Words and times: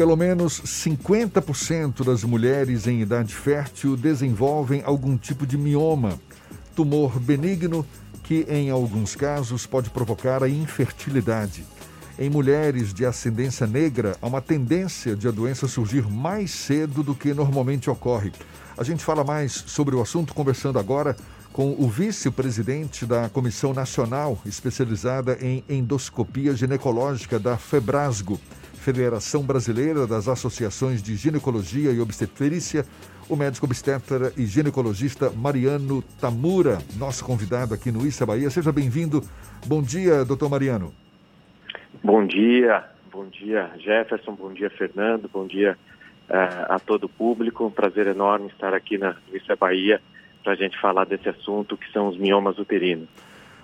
Pelo 0.00 0.16
menos 0.16 0.62
50% 0.62 2.02
das 2.02 2.24
mulheres 2.24 2.86
em 2.86 3.02
idade 3.02 3.34
fértil 3.34 3.98
desenvolvem 3.98 4.82
algum 4.82 5.14
tipo 5.14 5.46
de 5.46 5.58
mioma, 5.58 6.18
tumor 6.74 7.20
benigno 7.20 7.84
que, 8.22 8.46
em 8.48 8.70
alguns 8.70 9.14
casos, 9.14 9.66
pode 9.66 9.90
provocar 9.90 10.42
a 10.42 10.48
infertilidade. 10.48 11.66
Em 12.18 12.30
mulheres 12.30 12.94
de 12.94 13.04
ascendência 13.04 13.66
negra, 13.66 14.16
há 14.22 14.26
uma 14.26 14.40
tendência 14.40 15.14
de 15.14 15.28
a 15.28 15.30
doença 15.30 15.68
surgir 15.68 16.10
mais 16.10 16.50
cedo 16.50 17.02
do 17.02 17.14
que 17.14 17.34
normalmente 17.34 17.90
ocorre. 17.90 18.32
A 18.78 18.82
gente 18.82 19.04
fala 19.04 19.22
mais 19.22 19.52
sobre 19.52 19.94
o 19.94 20.00
assunto 20.00 20.32
conversando 20.32 20.78
agora 20.78 21.14
com 21.52 21.76
o 21.78 21.86
vice-presidente 21.90 23.04
da 23.04 23.28
Comissão 23.28 23.74
Nacional 23.74 24.40
especializada 24.46 25.36
em 25.42 25.62
endoscopia 25.68 26.56
ginecológica 26.56 27.38
da 27.38 27.58
Febrasgo, 27.58 28.40
Federação 28.80 29.42
Brasileira 29.42 30.06
das 30.06 30.26
Associações 30.26 31.02
de 31.02 31.14
Ginecologia 31.14 31.92
e 31.92 32.00
Obstetrícia, 32.00 32.86
o 33.28 33.36
médico 33.36 33.66
obstetra 33.66 34.32
e 34.38 34.46
ginecologista 34.46 35.30
Mariano 35.30 36.02
Tamura, 36.18 36.78
nosso 36.96 37.22
convidado 37.22 37.74
aqui 37.74 37.92
no 37.92 38.06
Issa 38.06 38.24
Bahia. 38.24 38.48
Seja 38.48 38.72
bem-vindo. 38.72 39.22
Bom 39.66 39.82
dia, 39.82 40.24
doutor 40.24 40.48
Mariano. 40.48 40.94
Bom 42.02 42.26
dia, 42.26 42.82
bom 43.12 43.26
dia 43.26 43.70
Jefferson, 43.78 44.32
bom 44.34 44.50
dia 44.52 44.70
Fernando, 44.70 45.28
bom 45.30 45.46
dia 45.46 45.76
uh, 46.30 46.72
a 46.72 46.78
todo 46.78 47.04
o 47.04 47.08
público. 47.08 47.66
Um 47.66 47.70
prazer 47.70 48.06
enorme 48.06 48.46
estar 48.46 48.72
aqui 48.72 48.96
na 48.96 49.14
Issa 49.30 49.56
Bahia 49.56 50.00
para 50.42 50.54
a 50.54 50.56
gente 50.56 50.80
falar 50.80 51.04
desse 51.04 51.28
assunto 51.28 51.76
que 51.76 51.92
são 51.92 52.08
os 52.08 52.16
miomas 52.16 52.58
uterinos. 52.58 53.08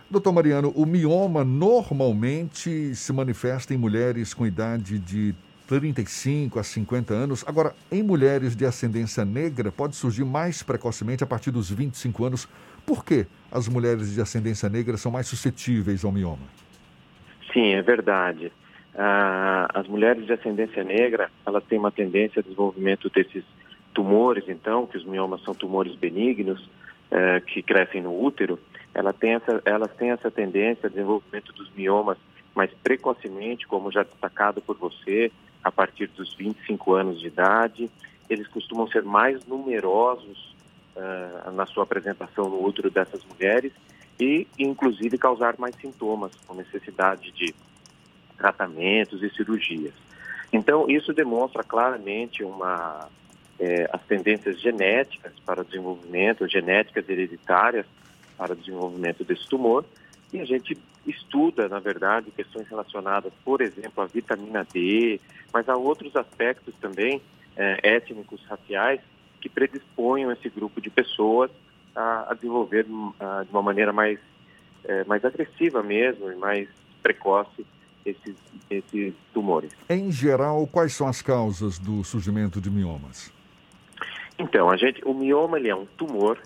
Doutor 0.09 0.33
Mariano, 0.33 0.73
o 0.77 0.87
mioma 0.87 1.45
normalmente 1.45 2.95
se 2.95 3.13
manifesta 3.13 3.75
em 3.75 3.77
mulheres 3.77 4.33
com 4.33 4.47
idade 4.47 5.01
de 5.01 5.35
35 5.67 6.61
a 6.61 6.63
50 6.63 7.13
anos. 7.13 7.45
Agora, 7.45 7.75
em 7.91 8.05
mulheres 8.05 8.55
de 8.55 8.65
ascendência 8.65 9.25
negra, 9.25 9.73
pode 9.73 9.97
surgir 9.97 10.25
mais 10.25 10.63
precocemente 10.63 11.25
a 11.25 11.27
partir 11.27 11.51
dos 11.51 11.69
25 11.69 12.25
anos. 12.25 12.49
Por 12.87 13.05
que 13.05 13.27
as 13.51 13.67
mulheres 13.67 14.15
de 14.15 14.21
ascendência 14.21 14.69
negra 14.69 14.97
são 14.97 15.11
mais 15.11 15.27
suscetíveis 15.27 16.05
ao 16.05 16.13
mioma? 16.13 16.47
Sim, 17.53 17.75
é 17.75 17.83
verdade. 17.83 18.53
Ah, 18.95 19.69
as 19.75 19.89
mulheres 19.89 20.25
de 20.25 20.33
ascendência 20.33 20.85
negra, 20.85 21.29
elas 21.45 21.65
têm 21.65 21.81
uma 21.81 21.91
tendência 21.91 22.39
ao 22.39 22.45
desenvolvimento 22.45 23.11
desses 23.11 23.43
tumores, 23.93 24.45
então, 24.47 24.87
que 24.87 24.97
os 24.97 25.05
miomas 25.05 25.43
são 25.43 25.53
tumores 25.53 25.97
benignos, 25.97 26.69
eh, 27.11 27.41
que 27.41 27.63
crescem 27.63 28.03
no 28.03 28.23
útero, 28.23 28.59
ela 28.97 29.13
tem 29.13 29.35
essa, 29.35 29.61
elas 29.67 29.93
têm 29.93 30.11
essa 30.11 30.31
tendência 30.31 30.87
ao 30.87 30.91
desenvolvimento 30.91 31.53
dos 31.53 31.71
miomas 31.75 32.17
mais 32.55 32.71
precocemente, 32.83 33.67
como 33.67 33.93
já 33.93 34.03
destacado 34.03 34.63
por 34.63 34.75
você, 34.79 35.31
a 35.63 35.71
partir 35.71 36.07
dos 36.07 36.35
25 36.35 36.95
anos 36.95 37.21
de 37.21 37.27
idade. 37.27 37.91
Eles 38.31 38.49
costumam 38.49 38.89
ser 38.89 39.03
mais 39.03 39.45
numerosos 39.45 40.57
uh, 40.97 41.51
na 41.51 41.67
sua 41.67 41.83
apresentação 41.83 42.49
no 42.49 42.65
útero 42.65 42.91
dessas 42.91 43.23
mulheres 43.27 43.71
e, 44.19 44.49
inclusive, 44.59 45.19
causar 45.19 45.57
mais 45.59 45.77
sintomas, 45.77 46.33
com 46.47 46.55
necessidade 46.55 47.31
de 47.33 47.55
tratamentos 48.39 49.23
e 49.23 49.29
cirurgias. 49.29 49.93
Então, 50.51 50.89
isso 50.89 51.13
demonstra 51.13 51.63
claramente 51.63 52.43
uma, 52.43 53.11
é, 53.61 53.91
as 53.93 54.03
tendências 54.05 54.59
genéticas 54.59 55.35
para 55.45 55.61
o 55.61 55.65
desenvolvimento, 55.67 56.49
genéticas 56.49 57.07
hereditárias 57.07 57.85
para 58.37 58.53
o 58.53 58.57
desenvolvimento 58.57 59.25
desse 59.25 59.47
tumor. 59.49 59.85
E 60.33 60.41
a 60.41 60.45
gente 60.45 60.77
estuda, 61.07 61.69
na 61.69 61.79
verdade, 61.79 62.31
questões 62.31 62.69
relacionadas, 62.69 63.33
por 63.45 63.61
exemplo, 63.61 64.03
à 64.03 64.07
vitamina 64.07 64.67
D, 64.73 65.21
mas 65.53 65.69
há 65.69 65.77
outros 65.77 66.15
aspectos 66.17 66.75
também 66.81 67.23
é, 67.57 67.97
étnicos, 67.97 68.43
raciais, 68.47 69.01
que 69.41 69.49
predispõem 69.49 70.31
esse 70.33 70.49
grupo 70.49 70.81
de 70.81 70.91
pessoas 70.91 71.51
a, 71.95 72.33
a 72.33 72.35
desenvolver 72.35 72.87
a, 73.21 73.45
de 73.45 73.51
uma 73.51 73.63
maneira 73.63 73.93
mais, 73.93 74.19
é, 74.85 75.05
mais 75.05 75.25
agressiva 75.25 75.83
mesmo 75.83 76.31
e 76.31 76.37
mais 76.37 76.69
precoce 77.03 77.65
esses, 78.05 78.37
esses 78.69 79.15
tumores. 79.33 79.71
Em 79.89 80.11
geral, 80.11 80.67
quais 80.67 80.93
são 80.93 81.07
as 81.07 81.23
causas 81.23 81.79
do 81.79 82.03
surgimento 82.05 82.61
de 82.61 82.71
miomas? 82.71 83.33
Então, 84.39 84.71
a 84.71 84.77
gente, 84.77 85.03
o 85.05 85.15
mioma 85.15 85.59
ele 85.59 85.69
é 85.69 85.75
um 85.75 85.87
tumor 85.87 86.39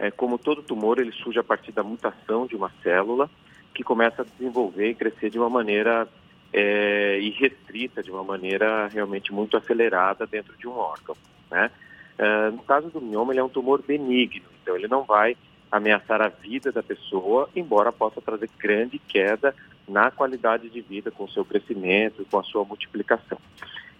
é, 0.00 0.10
como 0.10 0.38
todo 0.38 0.62
tumor, 0.62 0.98
ele 0.98 1.12
surge 1.12 1.38
a 1.38 1.44
partir 1.44 1.72
da 1.72 1.82
mutação 1.82 2.46
de 2.46 2.56
uma 2.56 2.72
célula 2.82 3.28
que 3.74 3.84
começa 3.84 4.22
a 4.22 4.24
desenvolver 4.24 4.88
e 4.88 4.94
crescer 4.94 5.28
de 5.28 5.38
uma 5.38 5.50
maneira 5.50 6.08
é, 6.50 7.20
irrestrita, 7.20 8.02
de 8.02 8.10
uma 8.10 8.24
maneira 8.24 8.86
realmente 8.86 9.30
muito 9.30 9.58
acelerada 9.58 10.26
dentro 10.26 10.56
de 10.56 10.66
um 10.66 10.72
órgão. 10.72 11.14
Né? 11.50 11.70
É, 12.16 12.50
no 12.50 12.62
caso 12.62 12.88
do 12.88 12.98
mioma, 12.98 13.34
ele 13.34 13.40
é 13.40 13.44
um 13.44 13.50
tumor 13.50 13.82
benigno, 13.82 14.46
então 14.62 14.74
ele 14.74 14.88
não 14.88 15.04
vai 15.04 15.36
ameaçar 15.70 16.22
a 16.22 16.28
vida 16.28 16.72
da 16.72 16.82
pessoa, 16.82 17.50
embora 17.54 17.92
possa 17.92 18.22
trazer 18.22 18.48
grande 18.58 18.98
queda 18.98 19.54
na 19.86 20.10
qualidade 20.10 20.70
de 20.70 20.80
vida 20.80 21.10
com 21.10 21.24
o 21.24 21.30
seu 21.30 21.44
crescimento, 21.44 22.26
com 22.30 22.38
a 22.38 22.42
sua 22.42 22.64
multiplicação. 22.64 23.38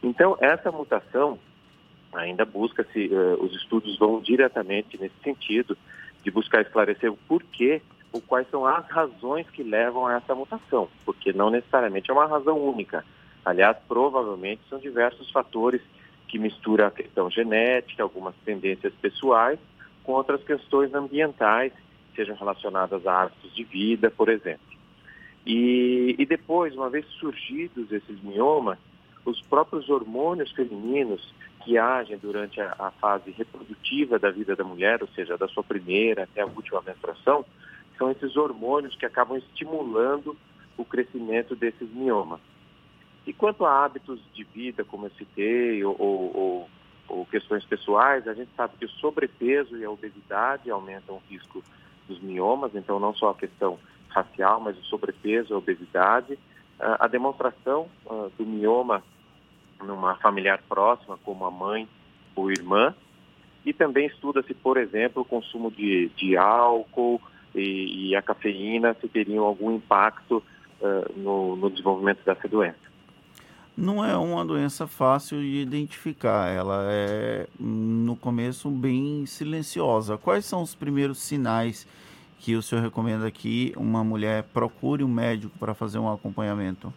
Então, 0.02 0.34
essa 0.40 0.72
mutação 0.72 1.38
ainda 2.12 2.44
busca-se, 2.44 3.08
uh, 3.08 3.42
os 3.42 3.54
estudos 3.54 3.98
vão 3.98 4.20
diretamente 4.20 4.98
nesse 5.00 5.14
sentido, 5.22 5.76
de 6.22 6.30
buscar 6.30 6.62
esclarecer 6.62 7.10
o 7.12 7.16
porquê, 7.28 7.80
ou 8.12 8.20
quais 8.20 8.48
são 8.50 8.66
as 8.66 8.86
razões 8.88 9.48
que 9.50 9.62
levam 9.62 10.06
a 10.06 10.14
essa 10.14 10.34
mutação, 10.34 10.88
porque 11.04 11.32
não 11.32 11.50
necessariamente 11.50 12.10
é 12.10 12.14
uma 12.14 12.26
razão 12.26 12.58
única. 12.58 13.04
Aliás, 13.44 13.76
provavelmente 13.88 14.60
são 14.68 14.78
diversos 14.78 15.30
fatores 15.30 15.80
que 16.28 16.38
misturam 16.38 16.86
a 16.86 16.90
questão 16.90 17.30
genética, 17.30 18.02
algumas 18.02 18.34
tendências 18.44 18.92
pessoais, 18.94 19.58
com 20.04 20.12
outras 20.12 20.42
questões 20.42 20.92
ambientais, 20.94 21.72
sejam 22.14 22.36
relacionadas 22.36 23.06
a 23.06 23.22
hábitos 23.22 23.54
de 23.54 23.64
vida, 23.64 24.10
por 24.10 24.28
exemplo. 24.28 24.70
E, 25.46 26.14
e 26.18 26.26
depois, 26.26 26.74
uma 26.74 26.90
vez 26.90 27.06
surgidos 27.18 27.90
esses 27.90 28.22
miomas, 28.22 28.78
os 29.24 29.40
próprios 29.42 29.88
hormônios 29.88 30.50
femininos 30.52 31.32
que 31.64 31.78
agem 31.78 32.18
durante 32.18 32.60
a, 32.60 32.74
a, 32.78 32.90
fase 32.92 33.30
reprodutiva 33.30 34.18
da 34.18 34.30
vida 34.30 34.56
da 34.56 34.64
mulher, 34.64 35.02
ou 35.02 35.08
seja, 35.08 35.36
da 35.36 35.48
sua 35.48 35.62
primeira 35.62 36.24
até 36.24 36.40
a 36.40 36.46
última 36.46 36.82
menstruação, 36.82 37.44
são 37.98 38.10
esses 38.10 38.36
hormônios 38.36 38.96
que 38.96 39.06
acabam 39.06 39.36
estimulando 39.36 40.36
o 40.76 40.84
crescimento 40.84 41.54
desses 41.54 41.88
miomas. 41.90 42.40
E 43.26 43.32
quanto 43.32 43.64
a 43.66 43.84
hábitos 43.84 44.20
de 44.32 44.42
vida, 44.44 44.84
como 44.84 45.06
eu 45.06 45.10
citei, 45.10 45.84
ou, 45.84 45.96
ou, 45.98 46.70
ou 47.08 47.26
questões 47.26 47.64
pessoais, 47.64 48.26
a 48.26 48.34
gente 48.34 48.50
sabe 48.56 48.74
que 48.78 48.86
o 48.86 48.90
sobrepeso 48.90 49.76
e 49.76 49.84
a 49.84 49.90
obesidade 49.90 50.70
aumentam 50.70 51.16
o 51.16 51.22
risco 51.28 51.62
dos 52.08 52.20
miomas, 52.20 52.74
então 52.74 52.98
não 52.98 53.14
só 53.14 53.30
a 53.30 53.34
questão 53.34 53.78
racial, 54.08 54.60
mas 54.60 54.78
o 54.78 54.84
sobrepeso, 54.84 55.54
a 55.54 55.58
obesidade. 55.58 56.38
A 56.78 57.06
demonstração 57.06 57.90
uh, 58.06 58.32
do 58.38 58.46
mioma 58.46 59.02
numa 59.84 60.14
familiar 60.16 60.60
próxima, 60.68 61.18
como 61.24 61.44
a 61.44 61.50
mãe 61.50 61.88
ou 62.34 62.50
irmã, 62.50 62.94
e 63.64 63.72
também 63.72 64.06
estuda-se, 64.06 64.54
por 64.54 64.76
exemplo, 64.76 65.22
o 65.22 65.24
consumo 65.24 65.70
de, 65.70 66.08
de 66.16 66.36
álcool 66.36 67.20
e, 67.54 68.10
e, 68.10 68.16
a 68.16 68.22
cafeína, 68.22 68.96
se 69.00 69.08
teriam 69.08 69.44
algum 69.44 69.74
impacto 69.74 70.42
uh, 70.80 71.18
no, 71.18 71.56
no 71.56 71.70
desenvolvimento 71.70 72.24
dessa 72.24 72.48
doença. 72.48 72.90
Não 73.76 74.04
é 74.04 74.16
uma 74.16 74.44
doença 74.44 74.86
fácil 74.86 75.40
de 75.40 75.62
identificar, 75.62 76.50
ela 76.50 76.84
é, 76.90 77.46
no 77.58 78.16
começo, 78.16 78.68
bem 78.70 79.24
silenciosa. 79.26 80.18
Quais 80.18 80.44
são 80.44 80.62
os 80.62 80.74
primeiros 80.74 81.18
sinais 81.18 81.86
que 82.38 82.56
o 82.56 82.62
senhor 82.62 82.82
recomenda 82.82 83.30
que 83.30 83.72
uma 83.76 84.02
mulher 84.02 84.44
procure 84.52 85.04
um 85.04 85.08
médico 85.08 85.58
para 85.58 85.74
fazer 85.74 85.98
um 85.98 86.12
acompanhamento? 86.12 86.92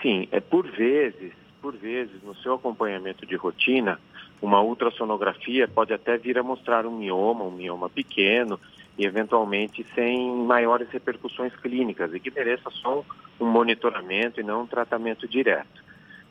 Sim, 0.00 0.28
é 0.30 0.40
por 0.40 0.68
vezes 0.70 1.32
por 1.64 1.74
vezes, 1.78 2.22
no 2.22 2.34
seu 2.36 2.56
acompanhamento 2.56 3.24
de 3.24 3.36
rotina, 3.36 3.98
uma 4.42 4.60
ultrassonografia 4.60 5.66
pode 5.66 5.94
até 5.94 6.18
vir 6.18 6.36
a 6.36 6.42
mostrar 6.42 6.84
um 6.84 6.94
mioma, 6.94 7.42
um 7.42 7.50
mioma 7.50 7.88
pequeno 7.88 8.60
e 8.98 9.06
eventualmente 9.06 9.82
sem 9.94 10.30
maiores 10.44 10.90
repercussões 10.90 11.56
clínicas 11.56 12.12
e 12.12 12.20
que 12.20 12.30
mereça 12.30 12.68
só 12.70 13.02
um 13.40 13.46
monitoramento 13.46 14.38
e 14.38 14.44
não 14.44 14.64
um 14.64 14.66
tratamento 14.66 15.26
direto. 15.26 15.82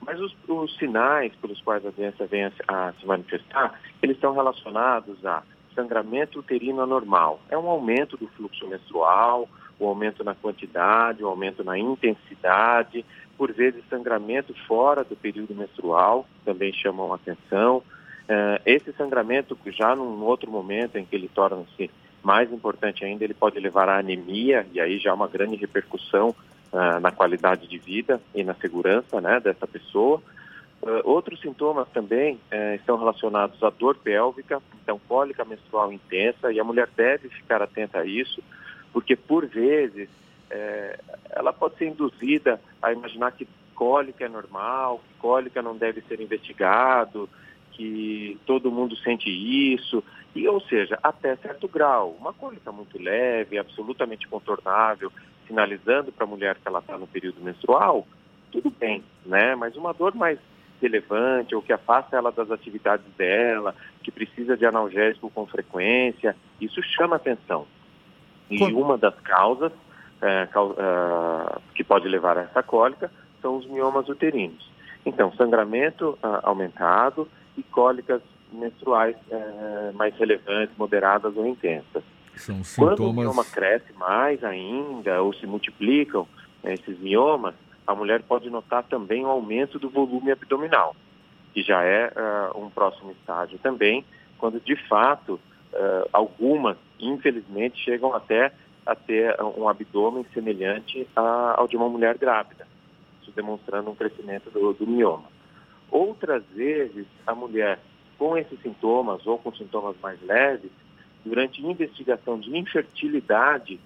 Mas 0.06 0.20
os, 0.20 0.36
os 0.48 0.78
sinais 0.78 1.34
pelos 1.38 1.60
quais 1.62 1.84
a 1.84 1.90
doença 1.90 2.28
vem 2.28 2.44
a, 2.44 2.52
a 2.68 2.94
se 2.94 3.04
manifestar, 3.04 3.82
eles 4.04 4.18
estão 4.18 4.36
relacionados 4.36 5.26
a 5.26 5.42
sangramento 5.74 6.38
uterino 6.38 6.82
anormal. 6.82 7.40
É 7.50 7.58
um 7.58 7.68
aumento 7.68 8.16
do 8.18 8.28
fluxo 8.28 8.68
menstrual, 8.68 9.50
o 9.80 9.88
aumento 9.88 10.24
na 10.24 10.36
quantidade, 10.36 11.24
o 11.24 11.28
aumento 11.28 11.64
na 11.64 11.76
intensidade, 11.76 13.04
por 13.38 13.52
vezes 13.52 13.84
sangramento 13.90 14.54
fora 14.68 15.04
do 15.04 15.16
período 15.16 15.56
menstrual, 15.56 16.28
também 16.46 16.72
chamam 16.74 17.14
atenção. 17.14 17.78
Uh, 17.78 18.62
esse 18.66 18.94
sangramento, 18.94 19.58
já 19.68 19.96
num 19.96 20.24
outro 20.24 20.50
momento 20.50 20.98
em 20.98 21.06
que 21.06 21.16
ele 21.16 21.30
torna-se 21.34 21.90
mais 22.22 22.52
importante 22.52 23.04
ainda, 23.04 23.24
ele 23.24 23.34
pode 23.34 23.60
levar 23.60 23.90
à 23.90 24.00
anemia, 24.00 24.66
e 24.72 24.80
aí 24.80 24.98
já 24.98 25.12
há 25.12 25.14
uma 25.14 25.28
grande 25.28 25.58
repercussão 25.58 26.30
uh, 26.30 27.00
na 27.02 27.12
qualidade 27.12 27.68
de 27.68 27.78
vida 27.78 28.22
e 28.34 28.44
na 28.44 28.54
segurança 28.54 29.20
né, 29.20 29.40
dessa 29.40 29.68
pessoa. 29.68 30.22
Uh, 30.82 31.02
outros 31.04 31.42
sintomas 31.42 31.88
também 31.90 32.40
estão 32.76 32.98
relacionados 32.98 33.62
à 33.64 33.70
dor 33.70 33.98
pélvica, 33.98 34.62
então 34.82 35.00
cólica 35.08 35.44
menstrual 35.44 35.92
intensa, 35.92 36.52
e 36.52 36.60
a 36.60 36.64
mulher 36.64 36.90
deve 36.96 37.30
ficar 37.30 37.62
atenta 37.62 38.00
a 38.00 38.06
isso, 38.06 38.42
porque 38.94 39.16
por 39.16 39.46
vezes 39.46 40.10
uh, 40.54 41.18
ela 41.32 41.52
pode 41.52 41.78
ser 41.78 41.88
induzida 41.88 42.62
a 42.82 42.92
imaginar 42.92 43.32
que 43.32 43.48
cólica 43.74 44.26
é 44.26 44.30
normal, 44.30 45.00
que 45.00 45.20
cólica 45.20 45.62
não 45.62 45.76
deve 45.76 46.02
ser 46.02 46.22
investigado, 46.22 47.30
que 47.72 48.40
todo 48.46 48.72
mundo 48.72 48.96
sente 48.98 49.30
isso, 49.30 50.04
e 50.36 50.48
ou 50.48 50.62
seja, 50.62 50.98
até 51.02 51.36
certo 51.38 51.68
grau, 51.68 52.16
uma 52.20 52.34
cólica 52.34 52.72
muito 52.72 53.02
leve, 53.02 53.58
absolutamente 53.58 54.28
contornável, 54.28 55.12
sinalizando 55.48 56.12
para 56.12 56.26
a 56.26 56.30
mulher 56.30 56.56
que 56.56 56.68
ela 56.68 56.80
está 56.80 56.98
no 56.98 57.08
período 57.08 57.42
menstrual, 57.42 58.08
tudo 58.52 58.70
bem, 58.70 59.04
né? 59.26 59.56
Mas 59.56 59.76
uma 59.76 59.94
dor 59.94 60.16
mais 60.16 60.40
relevante 60.82 61.56
ou 61.56 61.62
que 61.62 61.74
afasta 61.74 62.16
ela 62.18 62.32
das 62.32 62.52
atividades 62.52 63.06
dela, 63.18 63.76
que 64.04 64.12
precisa 64.12 64.56
de 64.56 64.66
analgésico 64.66 65.30
com 65.30 65.46
frequência, 65.48 66.36
isso 66.60 66.82
chama 66.84 67.16
atenção. 67.16 67.66
E 68.50 68.62
uma 68.64 68.98
das 68.98 69.18
causas 69.22 69.72
é, 70.24 70.44
é, 70.44 71.60
que 71.76 71.84
pode 71.84 72.08
levar 72.08 72.38
a 72.38 72.42
essa 72.42 72.64
cólica 72.64 73.12
são 73.42 73.58
os 73.58 73.68
miomas 73.68 74.08
uterinos. 74.08 74.72
Então, 75.06 75.34
sangramento 75.34 76.18
é, 76.24 76.28
aumentado 76.44 77.28
e 77.58 77.64
cólicas 77.64 78.22
menstruais 78.52 79.16
é, 79.30 79.92
mais 79.94 80.16
relevantes, 80.16 80.76
moderadas 80.78 81.36
ou 81.36 81.46
intensas. 81.46 82.04
São 82.36 82.64
sintomas... 82.64 82.98
Quando 82.98 83.10
o 83.10 83.14
mioma 83.14 83.44
cresce 83.44 83.92
mais 83.94 84.44
ainda 84.44 85.22
ou 85.22 85.34
se 85.34 85.46
multiplicam 85.46 86.28
né, 86.64 86.74
esses 86.76 86.98
miomas, 87.00 87.54
a 87.86 87.94
mulher 87.94 88.24
pode 88.24 88.50
notar 88.50 88.84
também 88.84 89.26
o 89.26 89.30
aumento 89.30 89.78
do 89.78 89.90
volume 89.90 90.32
abdominal, 90.32 90.96
que 91.54 91.62
já 91.62 91.84
é 91.84 92.08
uh, 92.08 92.64
um 92.64 92.70
próximo 92.70 93.12
estágio 93.12 93.60
também, 93.60 94.06
quando 94.38 94.60
de 94.62 94.76
fato 94.88 95.34
uh, 95.34 96.10
algumas, 96.14 96.78
infelizmente, 97.00 97.84
chegam 97.84 98.14
até 98.14 98.54
a 98.86 98.96
ter 98.96 99.42
um 99.42 99.68
abdômen 99.68 100.26
semelhante 100.34 101.08
ao 101.16 101.68
de 101.68 101.78
uma 101.78 101.88
mulher 101.90 102.18
grávida, 102.18 102.68
isso 103.22 103.32
demonstrando 103.32 103.90
um 103.90 103.96
crescimento 103.96 104.50
do, 104.50 104.74
do 104.74 104.86
mioma. 104.86 105.32
Outras 105.90 106.44
vezes, 106.54 107.06
a 107.26 107.34
mulher 107.34 107.80
com 108.18 108.38
esses 108.38 108.60
sintomas 108.62 109.26
ou 109.26 109.38
com 109.38 109.54
sintomas 109.54 109.96
mais 110.02 110.22
leves, 110.22 110.72
durante 111.26 111.66
investigação 111.66 112.40
de 112.40 112.56
infertilidade, 112.58 113.80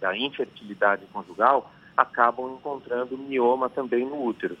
da 0.00 0.16
infertilidade 0.16 1.04
conjugal, 1.12 1.70
acabam 1.96 2.54
encontrando 2.54 3.16
mioma 3.16 3.68
também 3.68 4.04
no 4.04 4.24
útero, 4.24 4.56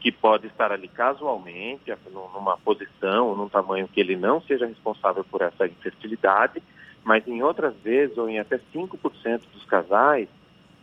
que 0.00 0.10
pode 0.12 0.46
estar 0.46 0.70
ali 0.72 0.88
casualmente, 0.88 1.92
numa 2.12 2.58
posição, 2.58 3.34
num 3.34 3.48
tamanho 3.48 3.88
que 3.88 4.00
ele 4.00 4.16
não 4.16 4.40
seja 4.42 4.66
responsável 4.66 5.24
por 5.24 5.42
essa 5.42 5.66
infertilidade, 5.66 6.62
mas 7.04 7.26
em 7.28 7.42
outras 7.42 7.74
vezes, 7.84 8.16
ou 8.16 8.28
em 8.28 8.38
até 8.38 8.58
5% 8.74 9.42
dos 9.52 9.64
casais, 9.66 10.28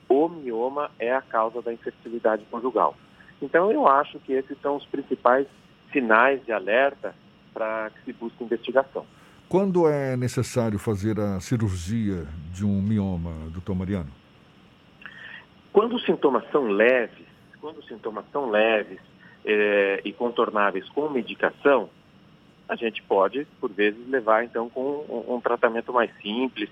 o 0.07 0.29
mioma 0.29 0.91
é 0.99 1.13
a 1.13 1.21
causa 1.21 1.61
da 1.61 1.73
infertilidade 1.73 2.45
conjugal. 2.51 2.95
Então, 3.41 3.71
eu 3.71 3.87
acho 3.87 4.19
que 4.19 4.33
esses 4.33 4.57
são 4.61 4.75
os 4.75 4.85
principais 4.85 5.47
sinais 5.91 6.43
de 6.45 6.51
alerta 6.51 7.15
para 7.53 7.89
que 7.89 8.05
se 8.05 8.13
busque 8.13 8.43
investigação. 8.43 9.05
Quando 9.49 9.87
é 9.87 10.15
necessário 10.15 10.77
fazer 10.79 11.19
a 11.19 11.39
cirurgia 11.39 12.25
de 12.53 12.65
um 12.65 12.81
mioma, 12.81 13.33
doutor 13.51 13.75
Mariano? 13.75 14.09
Quando 15.73 15.95
os 15.95 16.05
sintomas 16.05 16.43
são 16.51 16.67
leves, 16.67 17.25
quando 17.59 17.79
os 17.79 17.87
sintomas 17.87 18.25
são 18.31 18.49
leves 18.49 18.99
é, 19.43 20.01
e 20.05 20.13
contornáveis 20.13 20.87
com 20.89 21.09
medicação, 21.09 21.89
a 22.71 22.75
gente 22.77 23.03
pode, 23.03 23.45
por 23.59 23.69
vezes, 23.69 23.99
levar 24.07 24.45
então 24.45 24.69
com 24.69 24.81
um, 24.81 25.35
um 25.35 25.41
tratamento 25.41 25.91
mais 25.91 26.09
simples, 26.21 26.69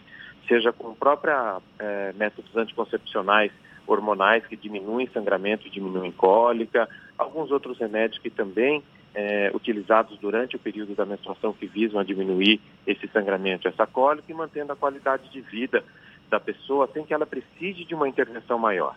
seja 0.48 0.72
com 0.72 0.96
própria 0.96 1.58
é, 1.78 2.14
métodos 2.14 2.56
anticoncepcionais 2.56 3.52
hormonais 3.86 4.46
que 4.48 4.56
diminuem 4.56 5.10
sangramento 5.14 5.68
e 5.68 5.70
diminuem 5.70 6.14
cólica, 6.14 6.88
alguns 7.18 7.52
outros 7.52 7.78
remédios 7.78 8.22
que 8.22 8.30
também 8.30 8.82
é, 9.14 9.52
utilizados 9.54 10.18
durante 10.20 10.56
o 10.56 10.60
período 10.60 10.96
da 10.96 11.06
menstruação 11.06 11.52
que 11.52 11.68
visam 11.68 12.00
a 12.00 12.04
diminuir 12.06 12.62
esse 12.88 13.06
sangramento, 13.10 13.68
essa 13.68 13.86
cólica 13.86 14.32
e 14.32 14.34
mantendo 14.34 14.72
a 14.72 14.78
qualidade 14.78 15.30
de 15.30 15.42
vida 15.42 15.84
da 16.30 16.40
pessoa 16.40 16.90
sem 16.94 17.04
que 17.04 17.14
ela 17.14 17.26
precise 17.26 17.84
de 17.84 17.94
uma 17.94 18.08
intervenção 18.08 18.58
maior. 18.58 18.96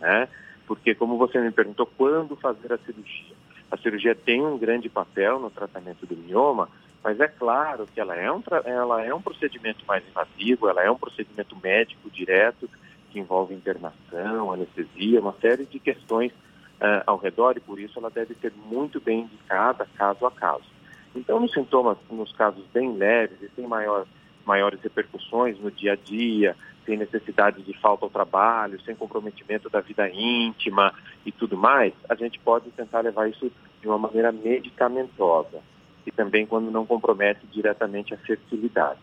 Né? 0.00 0.28
Porque, 0.66 0.92
como 0.92 1.16
você 1.18 1.38
me 1.40 1.52
perguntou, 1.52 1.86
quando 1.86 2.34
fazer 2.34 2.72
a 2.72 2.78
cirurgia? 2.78 3.36
A 3.72 3.76
cirurgia 3.78 4.14
tem 4.14 4.44
um 4.44 4.58
grande 4.58 4.90
papel 4.90 5.38
no 5.40 5.48
tratamento 5.48 6.04
do 6.04 6.14
mioma, 6.14 6.68
mas 7.02 7.18
é 7.18 7.26
claro 7.26 7.86
que 7.86 7.98
ela 7.98 8.14
é 8.14 8.30
um, 8.30 8.42
ela 8.66 9.02
é 9.02 9.14
um 9.14 9.22
procedimento 9.22 9.82
mais 9.86 10.06
invasivo, 10.06 10.68
ela 10.68 10.82
é 10.82 10.90
um 10.90 10.98
procedimento 10.98 11.56
médico 11.56 12.10
direto, 12.10 12.68
que 13.10 13.18
envolve 13.18 13.54
internação, 13.54 14.52
anestesia, 14.52 15.22
uma 15.22 15.34
série 15.40 15.64
de 15.64 15.80
questões 15.80 16.30
uh, 16.32 17.02
ao 17.06 17.16
redor, 17.16 17.56
e 17.56 17.60
por 17.60 17.80
isso 17.80 17.98
ela 17.98 18.10
deve 18.10 18.34
ser 18.34 18.52
muito 18.66 19.00
bem 19.00 19.20
indicada 19.20 19.88
caso 19.96 20.26
a 20.26 20.30
caso. 20.30 20.70
Então, 21.16 21.40
nos 21.40 21.52
sintomas, 21.54 21.96
nos 22.10 22.30
casos 22.32 22.66
bem 22.74 22.94
leves 22.94 23.40
e 23.40 23.48
sem 23.56 23.66
maior 23.66 24.06
maiores 24.44 24.80
repercussões 24.80 25.58
no 25.58 25.70
dia 25.70 25.92
a 25.92 25.96
dia, 25.96 26.56
sem 26.84 26.96
necessidade 26.96 27.62
de 27.62 27.72
falta 27.80 28.04
ao 28.04 28.10
trabalho, 28.10 28.80
sem 28.82 28.94
comprometimento 28.94 29.70
da 29.70 29.80
vida 29.80 30.08
íntima 30.08 30.92
e 31.24 31.30
tudo 31.30 31.56
mais, 31.56 31.92
a 32.08 32.14
gente 32.14 32.38
pode 32.40 32.70
tentar 32.70 33.00
levar 33.00 33.28
isso 33.30 33.50
de 33.80 33.88
uma 33.88 33.98
maneira 33.98 34.32
medicamentosa 34.32 35.60
e 36.06 36.10
também 36.10 36.46
quando 36.46 36.70
não 36.70 36.84
compromete 36.84 37.46
diretamente 37.46 38.12
a 38.12 38.18
fertilidade. 38.18 39.00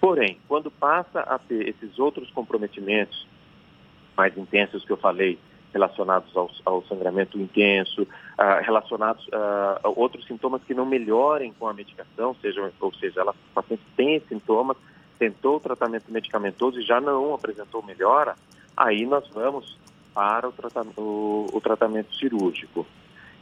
Porém, 0.00 0.38
quando 0.48 0.70
passa 0.70 1.20
a 1.20 1.38
ter 1.38 1.68
esses 1.68 1.98
outros 1.98 2.30
comprometimentos 2.30 3.26
mais 4.16 4.36
intensos 4.36 4.84
que 4.84 4.90
eu 4.90 4.96
falei, 4.96 5.38
relacionados 5.72 6.36
ao, 6.36 6.50
ao 6.64 6.84
sangramento 6.84 7.38
intenso, 7.38 8.02
uh, 8.02 8.62
relacionados 8.62 9.26
uh, 9.28 9.80
a 9.82 9.88
outros 9.88 10.26
sintomas 10.26 10.62
que 10.64 10.74
não 10.74 10.84
melhorem 10.84 11.52
com 11.58 11.66
a 11.66 11.72
medicação, 11.72 12.36
seja, 12.40 12.70
ou 12.80 12.92
seja, 12.94 13.20
ela, 13.20 13.32
o 13.32 13.54
paciente 13.54 13.82
tem 13.96 14.20
sintomas, 14.28 14.76
tentou 15.18 15.56
o 15.56 15.60
tratamento 15.60 16.10
medicamentoso 16.10 16.78
e 16.78 16.82
já 16.82 17.00
não 17.00 17.34
apresentou 17.34 17.82
melhora, 17.82 18.36
aí 18.76 19.06
nós 19.06 19.26
vamos 19.28 19.78
para 20.14 20.48
o, 20.48 20.52
trata 20.52 20.84
o, 20.96 21.46
o 21.52 21.60
tratamento 21.60 22.14
cirúrgico. 22.14 22.86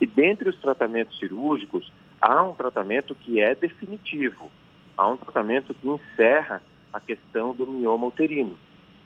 E 0.00 0.06
dentre 0.06 0.48
os 0.48 0.56
tratamentos 0.56 1.18
cirúrgicos, 1.18 1.92
há 2.20 2.42
um 2.42 2.54
tratamento 2.54 3.14
que 3.14 3.40
é 3.40 3.54
definitivo, 3.54 4.50
há 4.96 5.08
um 5.08 5.16
tratamento 5.16 5.74
que 5.74 5.88
encerra 5.88 6.62
a 6.92 7.00
questão 7.00 7.54
do 7.54 7.66
mioma 7.66 8.06
uterino, 8.06 8.56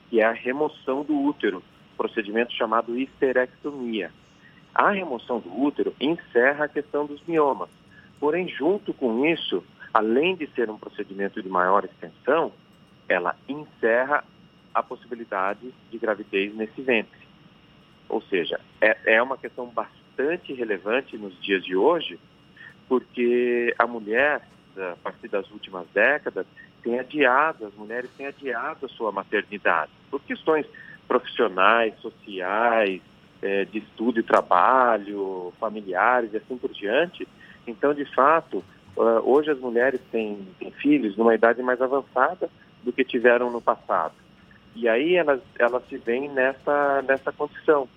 que 0.09 0.21
é 0.21 0.25
a 0.25 0.31
remoção 0.31 1.03
do 1.03 1.19
útero, 1.19 1.63
procedimento 1.95 2.53
chamado 2.53 2.97
histerectomia. 2.97 4.11
A 4.73 4.91
remoção 4.91 5.39
do 5.39 5.61
útero 5.61 5.95
encerra 5.99 6.65
a 6.65 6.69
questão 6.69 7.05
dos 7.05 7.21
miomas. 7.25 7.69
Porém, 8.19 8.47
junto 8.47 8.93
com 8.93 9.25
isso, 9.25 9.63
além 9.93 10.35
de 10.35 10.47
ser 10.47 10.69
um 10.69 10.77
procedimento 10.77 11.41
de 11.41 11.47
maior 11.47 11.85
extensão, 11.85 12.51
ela 13.07 13.35
encerra 13.47 14.23
a 14.73 14.83
possibilidade 14.83 15.73
de 15.89 15.97
gravidez 15.97 16.53
nesse 16.53 16.81
ventre. 16.81 17.25
Ou 18.09 18.21
seja, 18.23 18.59
é, 18.81 19.15
é 19.15 19.21
uma 19.23 19.37
questão 19.37 19.67
bastante 19.67 20.53
relevante 20.53 21.17
nos 21.17 21.41
dias 21.41 21.63
de 21.63 21.75
hoje, 21.75 22.19
porque 22.87 23.73
a 23.79 23.87
mulher, 23.87 24.41
a 24.77 24.95
partir 24.97 25.29
das 25.29 25.49
últimas 25.51 25.87
décadas, 25.93 26.45
tem 26.83 26.99
adiado, 26.99 27.65
as 27.65 27.73
mulheres 27.73 28.11
têm 28.17 28.27
adiado 28.27 28.85
a 28.85 28.89
sua 28.89 29.11
maternidade, 29.11 29.91
por 30.11 30.21
questões 30.21 30.67
profissionais, 31.07 31.93
sociais, 31.99 33.01
é, 33.41 33.65
de 33.65 33.79
estudo 33.79 34.19
e 34.19 34.23
trabalho, 34.23 35.53
familiares 35.59 36.33
e 36.33 36.37
assim 36.37 36.57
por 36.57 36.71
diante. 36.71 37.27
Então, 37.67 37.93
de 37.93 38.05
fato, 38.13 38.63
uh, 38.95 39.21
hoje 39.23 39.51
as 39.51 39.59
mulheres 39.59 39.99
têm, 40.11 40.47
têm, 40.59 40.71
filhos 40.71 41.17
numa 41.17 41.35
idade 41.35 41.61
mais 41.61 41.81
avançada 41.81 42.49
do 42.83 42.91
que 42.91 43.03
tiveram 43.03 43.51
no 43.51 43.61
passado. 43.61 44.13
E 44.75 44.87
aí 44.87 45.15
elas, 45.15 45.41
elas 45.57 45.83
se 45.87 45.97
veem 45.97 46.29
nessa, 46.29 47.01
nessa 47.03 47.31
condição 47.31 47.87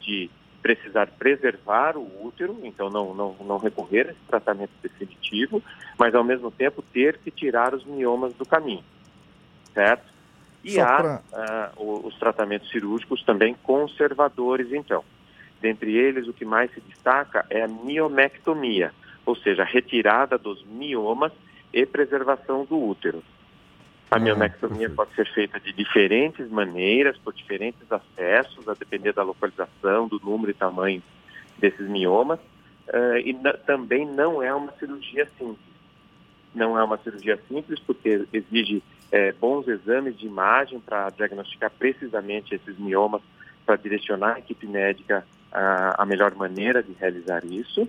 de 0.00 0.30
precisar 0.62 1.06
preservar 1.18 1.96
o 1.96 2.26
útero, 2.26 2.58
então 2.64 2.90
não, 2.90 3.14
não, 3.14 3.36
não 3.44 3.58
recorrer 3.58 4.08
a 4.08 4.10
esse 4.10 4.20
tratamento 4.26 4.72
definitivo, 4.82 5.62
mas 5.96 6.14
ao 6.14 6.24
mesmo 6.24 6.50
tempo 6.50 6.82
ter 6.82 7.18
que 7.18 7.30
tirar 7.30 7.72
os 7.72 7.84
miomas 7.84 8.34
do 8.34 8.44
caminho, 8.44 8.82
certo? 9.72 10.15
E 10.66 10.72
Só 10.72 10.82
há 10.82 10.96
pra... 10.96 11.72
uh, 11.78 12.06
os 12.08 12.18
tratamentos 12.18 12.68
cirúrgicos 12.70 13.22
também 13.22 13.54
conservadores, 13.62 14.72
então. 14.72 15.04
Dentre 15.60 15.96
eles, 15.96 16.26
o 16.26 16.32
que 16.32 16.44
mais 16.44 16.72
se 16.74 16.80
destaca 16.80 17.46
é 17.48 17.62
a 17.62 17.68
miomectomia, 17.68 18.92
ou 19.24 19.36
seja, 19.36 19.62
a 19.62 19.64
retirada 19.64 20.36
dos 20.36 20.64
miomas 20.66 21.30
e 21.72 21.86
preservação 21.86 22.64
do 22.64 22.82
útero. 22.82 23.22
A 24.10 24.16
ah, 24.16 24.18
miomectomia 24.18 24.90
pode 24.90 25.14
ser 25.14 25.32
feita 25.32 25.60
de 25.60 25.72
diferentes 25.72 26.50
maneiras, 26.50 27.16
por 27.16 27.32
diferentes 27.32 27.86
acessos, 27.90 28.68
a 28.68 28.74
depender 28.74 29.12
da 29.12 29.22
localização, 29.22 30.08
do 30.08 30.18
número 30.18 30.50
e 30.50 30.54
tamanho 30.54 31.00
desses 31.58 31.88
miomas. 31.88 32.40
uh, 32.88 33.18
e 33.24 33.32
também 33.64 34.04
não 34.04 34.42
é 34.42 34.52
uma 34.52 34.72
cirurgia 34.72 35.28
simples. 35.38 35.76
Não 36.52 36.76
é 36.76 36.82
uma 36.82 36.98
cirurgia 36.98 37.38
simples 37.48 37.78
porque 37.78 38.26
exige 38.32 38.82
é, 39.10 39.32
bons 39.32 39.68
exames 39.68 40.18
de 40.18 40.26
imagem 40.26 40.80
para 40.80 41.10
diagnosticar 41.10 41.70
precisamente 41.70 42.54
esses 42.54 42.78
miomas, 42.78 43.22
para 43.64 43.76
direcionar 43.76 44.36
a 44.36 44.38
equipe 44.38 44.66
médica 44.66 45.26
a, 45.52 46.02
a 46.02 46.06
melhor 46.06 46.34
maneira 46.34 46.82
de 46.82 46.92
realizar 46.92 47.44
isso. 47.44 47.88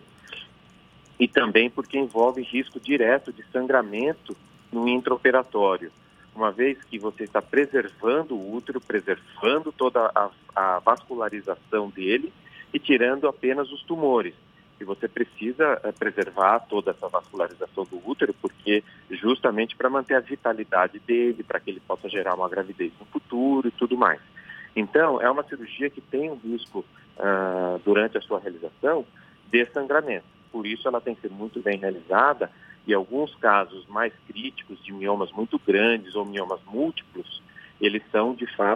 E 1.19 1.27
também 1.27 1.69
porque 1.69 1.97
envolve 1.97 2.41
risco 2.41 2.79
direto 2.79 3.33
de 3.33 3.43
sangramento 3.51 4.37
no 4.71 4.87
intraoperatório 4.87 5.91
uma 6.37 6.51
vez 6.51 6.77
que 6.83 6.99
você 6.99 7.23
está 7.23 7.41
preservando 7.41 8.35
o 8.35 8.53
útero, 8.53 8.79
preservando 8.79 9.71
toda 9.71 10.11
a, 10.13 10.29
a, 10.55 10.79
vascularização 10.79 11.89
dele 11.89 12.31
e 12.71 12.77
tirando 12.77 13.27
apenas 13.27 13.71
os 13.71 13.81
tumores. 13.81 14.35
E 14.79 14.83
você 14.83 15.07
precisa 15.07 15.79
é, 15.83 15.91
preservar 15.91 16.59
toda 16.59 16.91
essa 16.91 17.07
vascularização 17.07 17.83
do 17.85 18.01
útero, 18.07 18.33
porque 18.41 18.83
justamente 19.09 19.75
para 19.75 19.89
manter 19.89 20.15
a 20.15 20.19
vitalidade 20.19 20.99
dele, 20.99 21.43
para 21.43 21.59
que 21.59 21.71
ele 21.71 21.79
possa 21.79 22.07
gerar 22.09 22.35
uma 22.35 22.49
gravidez 22.49 22.91
no 22.99 23.05
futuro 23.07 23.67
e 23.67 23.71
tudo 23.71 23.97
mais. 23.97 24.19
Então, 24.75 25.19
é 25.21 25.29
uma 25.29 25.43
cirurgia 25.43 25.89
que 25.89 26.01
tem 26.01 26.29
um 26.29 26.35
risco 26.35 26.85
uh, 27.17 27.79
durante 27.83 28.17
a 28.17 28.21
sua 28.21 28.39
realização 28.39 29.05
de 29.51 29.65
sangramento. 29.67 30.25
Por 30.51 30.67
isso, 30.67 30.87
ela 30.87 31.01
tem 31.01 31.15
que 31.15 31.21
ser 31.21 31.31
muito 31.31 31.59
bem 31.59 31.79
realizada 31.79 32.51
e 32.85 32.93
alguns 32.93 33.35
casos 33.35 33.85
mais 33.87 34.13
críticos 34.27 34.81
de 34.83 34.93
miomas 34.93 35.31
muito 35.31 35.59
grandes 35.59 36.15
ou 36.15 36.25
miomas 36.25 36.61
múltiplos, 36.65 37.43
eles 37.81 38.01
são 38.11 38.33
de 38.33 38.47
fato 38.55 38.75